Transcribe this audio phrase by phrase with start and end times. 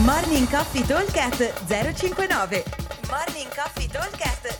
[0.00, 2.64] Morning Coffee Talkcast 059
[3.10, 4.58] Morning Coffee Talkcast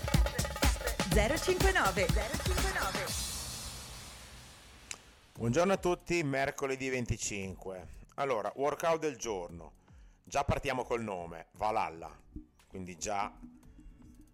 [1.09, 3.07] 059 059
[5.33, 7.87] Buongiorno a tutti, mercoledì 25.
[8.17, 9.73] Allora, workout del giorno.
[10.23, 12.15] Già partiamo col nome, Valhalla.
[12.69, 13.33] Quindi già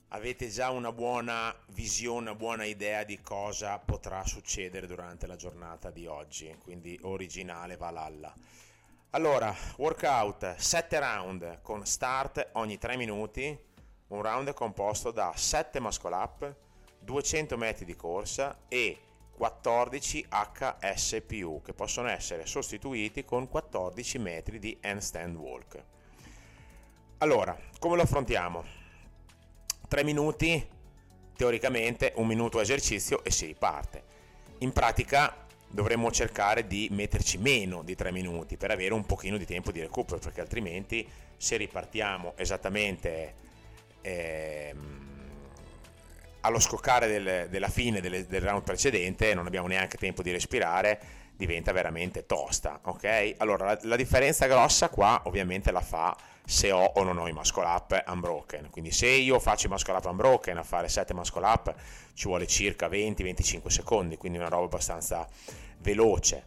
[0.09, 5.93] avete già una buona visione, una buona idea di cosa potrà succedere durante la giornata
[5.93, 6.53] di oggi.
[6.61, 8.35] Quindi originale Valhalla.
[9.13, 13.59] Allora, workout 7 round con start ogni 3 minuti.
[14.09, 16.57] Un round composto da 7 muscle up,
[16.99, 18.99] 200 metri di corsa e
[19.35, 25.85] 14 HSPU che possono essere sostituiti con 14 metri di handstand walk.
[27.19, 28.63] Allora, come lo affrontiamo?
[29.89, 30.69] 3 minuti,
[31.35, 34.05] teoricamente un minuto esercizio e si riparte.
[34.59, 39.45] In pratica dovremmo cercare di metterci meno di 3 minuti per avere un pochino di
[39.45, 43.35] tempo di recupero perché altrimenti se ripartiamo esattamente
[44.01, 45.07] ehm,
[46.41, 51.18] allo scoccare del, della fine del, del round precedente non abbiamo neanche tempo di respirare
[51.39, 56.15] diventa veramente tosta ok allora la, la differenza grossa qua ovviamente la fa
[56.49, 58.71] se ho o non ho i muscle up unbroken.
[58.71, 61.75] Quindi se io faccio i muscle up unbroken a fare 7 muscle up
[62.15, 65.29] ci vuole circa 20-25 secondi, quindi una roba abbastanza
[65.81, 66.47] veloce.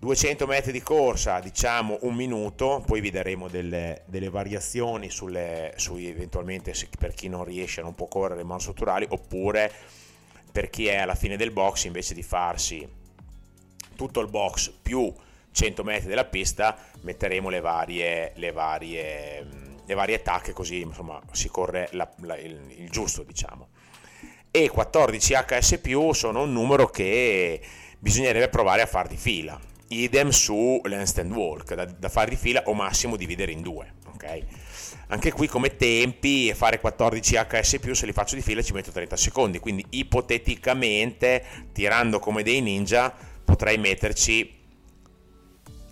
[0.00, 5.96] 200 metri di corsa, diciamo un minuto, poi vi daremo delle, delle variazioni sulle, su
[5.96, 9.70] eventualmente per chi non riesce, non può correre man strutturali, oppure
[10.50, 12.98] per chi è alla fine del box invece di farsi
[14.00, 15.12] tutto il box più
[15.52, 19.46] 100 metri della pista metteremo le varie, le varie,
[19.84, 23.68] le varie tacche così insomma si corre la, la, il, il, giusto diciamo.
[24.50, 27.60] E 14 HS sono un numero che
[27.98, 29.60] bisognerebbe provare a far di fila.
[29.88, 34.42] Idem su l'handstand walk da, da fare di fila o massimo dividere in due ok?
[35.08, 39.16] Anche qui come tempi fare 14 HS se li faccio di fila ci metto 30
[39.16, 39.58] secondi.
[39.58, 43.12] Quindi ipoteticamente tirando come dei ninja
[43.60, 44.58] potrei metterci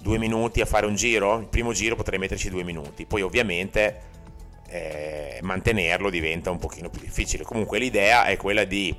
[0.00, 4.00] due minuti a fare un giro, il primo giro potrei metterci due minuti, poi ovviamente
[4.70, 7.44] eh, mantenerlo diventa un pochino più difficile.
[7.44, 8.96] Comunque l'idea è quella di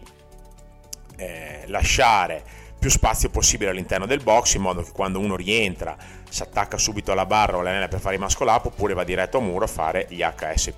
[1.18, 2.44] eh, lasciare
[2.79, 5.97] più spazio possibile all'interno del box in modo che quando uno rientra
[6.29, 9.38] si attacca subito alla barra o all'anella per fare i muscle up oppure va diretto
[9.38, 10.73] a muro a fare gli HS+,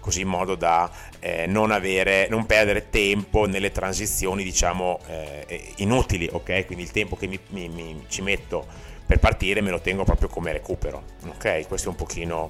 [0.00, 0.90] così in modo da
[1.20, 6.64] eh, non, avere, non perdere tempo nelle transizioni diciamo eh, inutili, ok?
[6.64, 8.66] Quindi il tempo che mi, mi, mi, ci metto
[9.06, 11.02] per partire me lo tengo proprio come recupero.
[11.26, 12.48] Ok, questa è un pochino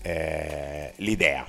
[0.00, 1.46] eh, l'idea.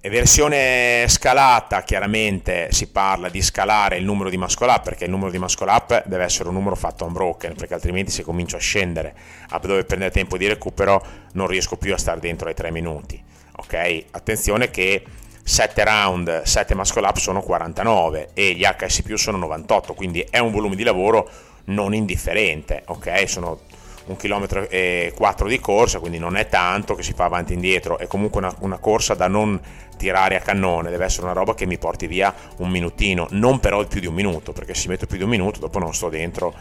[0.00, 5.30] Versione scalata, chiaramente si parla di scalare il numero di muscle up perché il numero
[5.30, 9.14] di muscle up deve essere un numero fatto unbroken perché altrimenti se comincio a scendere
[9.48, 13.22] a dove prendere tempo di recupero non riesco più a stare dentro ai 3 minuti.
[13.56, 15.04] Ok, attenzione che
[15.42, 20.52] 7 round, 7 muscle up sono 49 e gli HS sono 98, quindi è un
[20.52, 21.28] volume di lavoro
[21.64, 23.28] non indifferente, ok?
[23.28, 23.60] Sono
[24.08, 27.54] un chilometro e quattro di corsa, quindi non è tanto che si fa avanti e
[27.54, 29.60] indietro, è comunque una, una, corsa da non
[29.96, 33.84] tirare a cannone, deve essere una roba che mi porti via un minutino, non però
[33.86, 36.54] più di un minuto, perché se metto più di un minuto dopo non sto dentro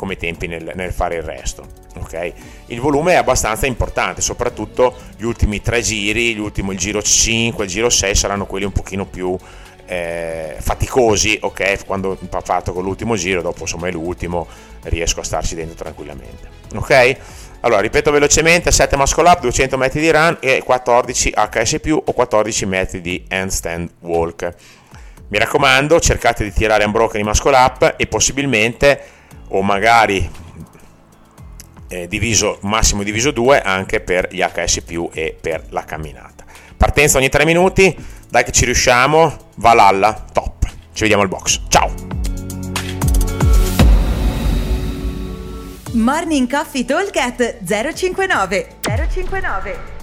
[0.00, 1.66] come tempi nel, nel fare il resto.
[1.98, 2.32] Okay?
[2.66, 7.70] Il volume è abbastanza importante, soprattutto gli ultimi tre giri, l'ultimo, il giro 5, il
[7.70, 9.36] giro 6 saranno quelli un pochino più
[9.90, 11.84] eh, faticosi, ok?
[11.84, 14.46] Quando ho fatto con l'ultimo giro, dopo insomma è l'ultimo,
[14.82, 17.16] riesco a starci dentro tranquillamente, ok?
[17.62, 22.66] Allora, ripeto velocemente, 7 muscle up, 200 metri di run e 14 HS+, o 14
[22.66, 24.54] metri di handstand walk.
[25.26, 29.00] Mi raccomando, cercate di tirare unbroken i muscle up e possibilmente,
[29.48, 30.30] o magari
[31.88, 36.44] eh, diviso, massimo diviso 2, anche per gli HS+, e per la camminata.
[36.76, 37.94] Partenza ogni 3 minuti,
[38.30, 40.66] dai che ci riusciamo, Valhalla, top.
[40.92, 41.60] Ci vediamo al box.
[41.68, 41.92] Ciao!
[45.92, 47.10] Morning Coffee Talk
[47.64, 49.99] 059 059